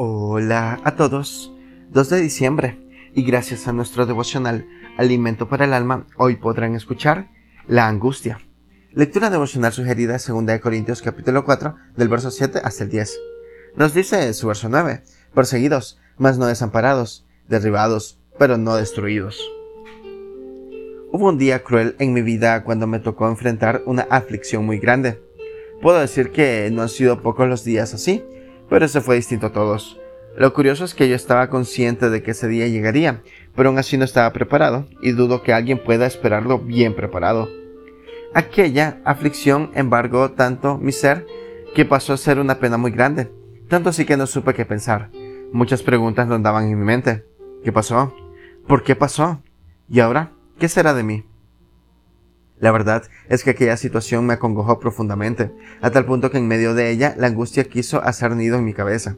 [0.00, 1.52] Hola a todos.
[1.90, 2.78] 2 de diciembre
[3.16, 4.64] y gracias a nuestro devocional
[4.96, 7.32] Alimento para el Alma, hoy podrán escuchar
[7.66, 8.38] La Angustia.
[8.92, 13.18] Lectura devocional sugerida 2 Corintios capítulo 4 del verso 7 hasta el 10.
[13.74, 15.02] Nos dice su verso 9,
[15.34, 19.40] perseguidos, mas no desamparados, derribados, pero no destruidos.
[21.10, 25.20] Hubo un día cruel en mi vida cuando me tocó enfrentar una aflicción muy grande.
[25.82, 28.22] Puedo decir que no han sido pocos los días así,
[28.68, 29.98] pero ese fue distinto a todos.
[30.36, 33.22] Lo curioso es que yo estaba consciente de que ese día llegaría,
[33.56, 37.48] pero aún así no estaba preparado, y dudo que alguien pueda esperarlo bien preparado.
[38.34, 41.26] Aquella aflicción embargó tanto mi ser
[41.74, 43.32] que pasó a ser una pena muy grande,
[43.68, 45.10] tanto así que no supe qué pensar.
[45.52, 47.24] Muchas preguntas rondaban en mi mente.
[47.64, 48.14] ¿Qué pasó?
[48.66, 49.42] ¿Por qué pasó?
[49.88, 50.32] ¿Y ahora?
[50.58, 51.24] ¿Qué será de mí?
[52.60, 56.74] La verdad es que aquella situación me acongojó profundamente, a tal punto que en medio
[56.74, 59.16] de ella la angustia quiso hacer nido en mi cabeza.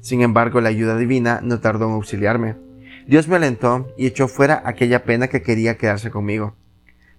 [0.00, 2.56] Sin embargo, la ayuda divina no tardó en auxiliarme.
[3.06, 6.56] Dios me alentó y echó fuera aquella pena que quería quedarse conmigo.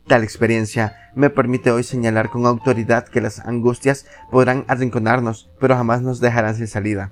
[0.08, 6.02] Tal experiencia me permite hoy señalar con autoridad que las angustias podrán arrinconarnos, pero jamás
[6.02, 7.12] nos dejarán sin salida.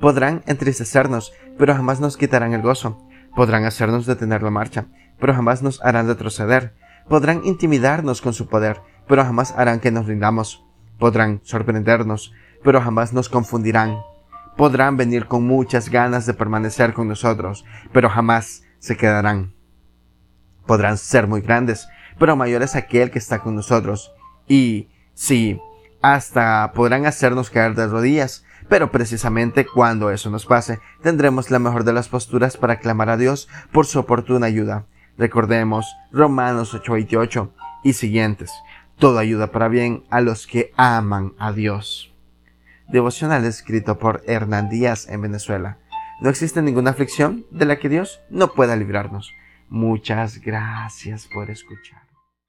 [0.00, 3.04] Podrán entristecernos, pero jamás nos quitarán el gozo.
[3.34, 4.86] Podrán hacernos detener la marcha,
[5.18, 6.74] pero jamás nos harán retroceder
[7.08, 10.64] Podrán intimidarnos con su poder, pero jamás harán que nos rindamos.
[10.98, 12.32] Podrán sorprendernos,
[12.64, 13.98] pero jamás nos confundirán.
[14.56, 19.54] Podrán venir con muchas ganas de permanecer con nosotros, pero jamás se quedarán.
[20.66, 24.12] Podrán ser muy grandes, pero mayor es aquel que está con nosotros.
[24.48, 25.60] Y, sí,
[26.02, 31.84] hasta podrán hacernos caer de rodillas, pero precisamente cuando eso nos pase, tendremos la mejor
[31.84, 34.86] de las posturas para clamar a Dios por su oportuna ayuda.
[35.18, 37.50] Recordemos Romanos 8:28
[37.82, 38.52] y siguientes.
[38.98, 42.12] Todo ayuda para bien a los que aman a Dios.
[42.88, 45.78] Devocional escrito por Hernán Díaz en Venezuela.
[46.20, 49.32] No existe ninguna aflicción de la que Dios no pueda librarnos.
[49.68, 52.05] Muchas gracias por escuchar.